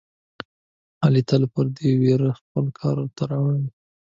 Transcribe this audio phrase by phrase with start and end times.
[1.03, 3.65] علي تل پردي ویرونه خپل کورته راوړي.